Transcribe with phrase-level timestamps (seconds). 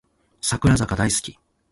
[0.41, 1.37] 櫻坂大好き